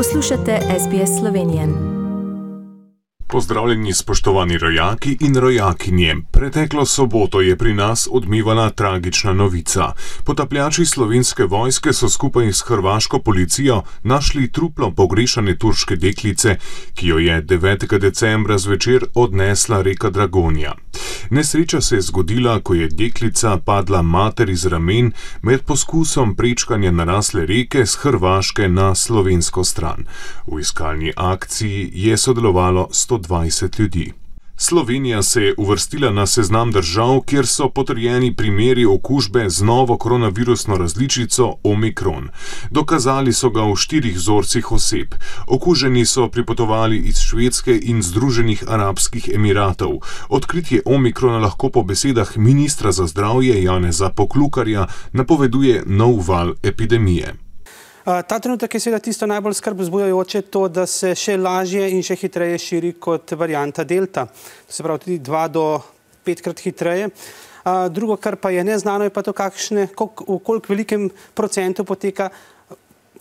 [0.00, 2.00] Poslušate SBS Slovenijo.
[3.28, 6.16] Pozdravljeni, spoštovani rojaki in rojakinje.
[6.32, 9.92] Preteklo soboto je pri nas odmevala tragična novica.
[10.24, 16.56] Potapljači slovenske vojske so skupaj s hrvaško policijo našli truplo pogrešane turške deklice,
[16.94, 17.98] ki jo je 9.
[17.98, 20.72] decembra zvečer odnesla reka Dragonja.
[21.30, 25.12] Nesreča se je zgodila, ko je deklica padla mater iz ramen
[25.42, 30.04] med poskusom prečkanja narasle reke z Hrvaške na slovensko stran.
[30.46, 34.19] V iskalni akciji je sodelovalo 120 ljudi.
[34.62, 40.76] Slovenija se je uvrstila na seznam držav, kjer so potrjeni primeri okužbe z novo koronavirusno
[40.76, 42.28] različico Omikron.
[42.70, 45.14] Dokazali so ga v štirih vzorcih oseb.
[45.46, 49.98] Okuženi so pripotovali iz Švedske in Združenih arabskih emiratov.
[50.28, 57.49] Odkritje Omikrona lahko po besedah ministra za zdravje Janeza Poklukarja napoveduje nov val epidemije.
[58.10, 62.16] Ta trenutek je seveda tisto najbolj skrb vzbujajoče, to, da se še lažje in še
[62.18, 64.24] hitreje širi kot varianta Delta.
[64.66, 65.62] To se pravi tudi dva do
[66.26, 67.12] petkrat hitreje.
[67.94, 71.06] Drugo, kar pa je neznano, je pa to, kakšne, v koliko velikem
[71.38, 72.32] procentu poteka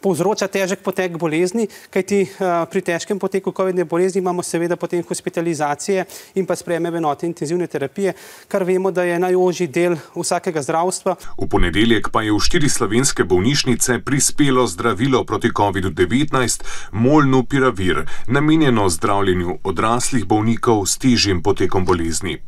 [0.00, 6.04] povzroča težek potek bolezni, kajti uh, pri težkem poteku COVID-19 bolezni imamo seveda potem hospitalizacije
[6.34, 8.14] in pa sprejeme v enote intenzivne terapije,
[8.48, 11.16] kar vemo, da je najožji del vsakega zdravstva.
[11.38, 19.58] V ponedeljek pa je v štiri slovenske bolnišnice prispelo zdravilo proti COVID-19 Molnupiravir, namenjeno zdravljenju
[19.64, 22.47] odraslih bolnikov s težjim potekom bolezni.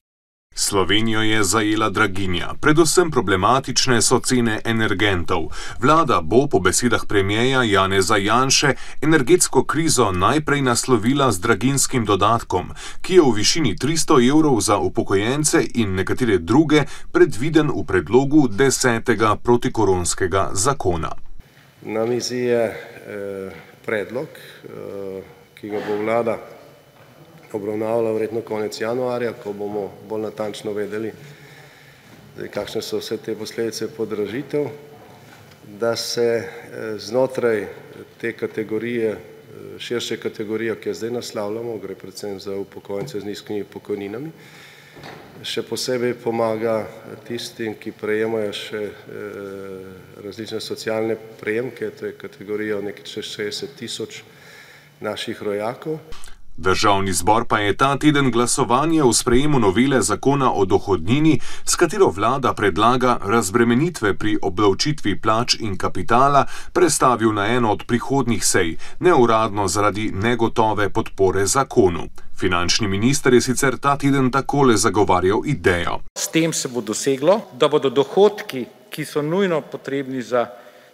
[0.71, 5.49] Slovenijo je zajela draginja, predvsem problematične so cene energentov.
[5.81, 12.71] Vlada bo po besedah premijeja Janeza Janše energetsko krizo najprej naslovila z draginskim dodatkom,
[13.03, 19.37] ki je v višini 300 evrov za upokojence in nekatere druge predviden v predlogu desetega
[19.37, 21.11] protikoronskega zakona.
[21.83, 23.51] Na mizi je eh,
[23.87, 25.23] predlog, eh,
[25.55, 26.60] ki ga bo vlada
[27.53, 31.13] obravnavala verjetno konec januarja, ko bomo bolj natančno vedeli,
[32.49, 34.69] kakšne so vse te posledice podražitev,
[35.79, 37.67] da se eh, znotraj
[38.21, 43.65] te kategorije, eh, širše kategorije, ki jo zdaj naslavljamo, gre predvsem za upokojence z nizkimi
[43.65, 44.33] pokojninami,
[45.43, 46.85] še posebej pomaga
[47.29, 48.95] tistim, ki prejemajo še eh,
[50.25, 54.23] različne socialne prejemke, to je kategorija nekaj čez 60 tisoč
[55.01, 56.01] naših rojakov.
[56.61, 62.11] Državni zbor pa je ta teden glasovanje o sprejemu novele zakona o dohodnini, s katero
[62.11, 69.69] vlada predlaga razbremenitve pri obdavčitvi plač in kapitala, prestavil na eno od prihodnjih sej, neuradno
[69.69, 72.09] zaradi negotove podpore zakonu.
[72.37, 76.01] Finančni minister je sicer ta teden takole zagovarjal idejo.
[76.19, 80.47] S tem se bo doseglo, da bodo dohodki, ki so nujno potrebni za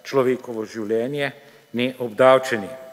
[0.05, 1.31] človekovo življenje,
[1.73, 2.86] ne obdavčeni.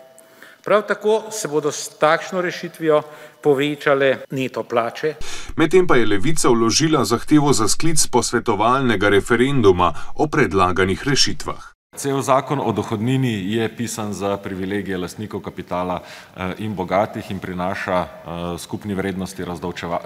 [0.63, 3.01] Prav tako se bodo s takšno rešitvijo
[3.41, 5.16] povečale neto plače.
[5.56, 11.73] Medtem pa je levica vložila zahtevo za sklic posvetovalnega referenduma o predlaganih rešitvah.
[11.96, 18.00] Cel zakon o dohodnini je pisan za privilegije lastnikov kapitala eh, in bogatih in prinaša
[18.00, 19.46] eh, skupni vrednosti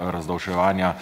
[0.00, 0.94] razdolževanja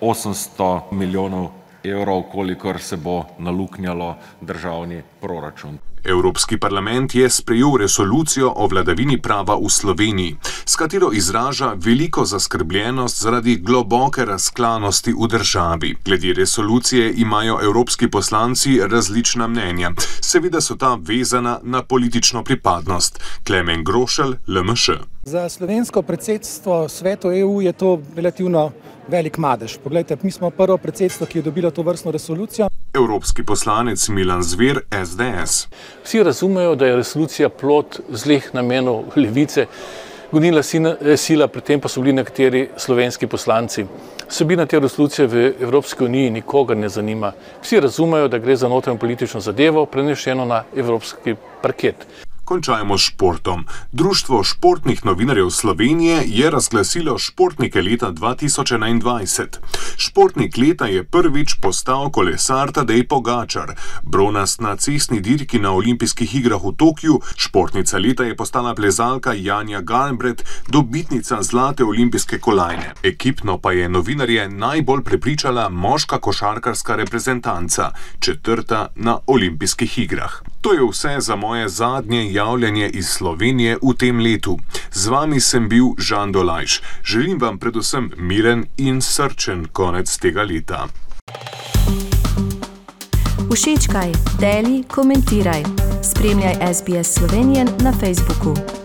[0.00, 1.48] 800 eh, milijonov
[1.84, 5.78] evrov, kolikor se bo naluknjalo državni proračun.
[6.04, 13.22] Evropski parlament je sprejel resolucijo o vladavini prava v Sloveniji, s katero izraža veliko zaskrbljenost
[13.22, 15.94] zaradi globoke razklanosti v državi.
[16.04, 23.20] Glede resolucije imajo evropski poslanci različna mnenja, seveda so ta vezana na politično pripadnost.
[23.46, 24.90] Klemen Grošel, LMŠ.
[25.22, 28.70] Za slovensko predsedstvo svetu EU je to relativno
[29.08, 29.76] velik madež.
[29.84, 32.68] Poglejte, mi smo prvo predsedstvo, ki je dobilo to vrstno resolucijo.
[32.94, 35.68] Evropski poslanec Milan Zver, SDS.
[36.04, 39.66] Vsi razumejo, da je resolucija plot zleh namenov levice,
[40.32, 43.84] gonila sila, pri tem pa so bili nekateri slovenski poslanci.
[44.28, 47.32] Vsebina te resolucije v Evropski uniji nikogar ne zanima.
[47.62, 52.06] Vsi razumejo, da gre za notranjo politično zadevo, prenešeno na evropski parket.
[52.44, 53.64] Končajmo s športom.
[53.92, 59.46] Društvo športnih novinarjev Slovenije je razglasilo športnike leta 2021.
[59.96, 66.60] Športnik leta je prvič postal kolesar Tadej Pogačar, bronast na cestni dirki na olimpijskih igrah
[66.64, 72.92] v Tokiu, športnica leta je postala plezalka Janja Galbret, dobitnica zlate olimpijske kolajne.
[73.02, 80.42] Ekipno pa je novinarje najbolj prepričala moška košarkarska reprezentanca, četrta na olimpijskih igrah.
[80.60, 84.58] To je vse za moje zadnje javljanje iz Slovenije v tem letu.
[84.92, 86.80] Z vami sem bil Žan Dolajš.
[87.04, 90.86] Želim vam predvsem miren in srčen konec tega leta.
[93.54, 95.62] Všečkaj, deli, komentiraj.
[96.02, 98.83] Spremljaj SBS Slovenijo na Facebooku.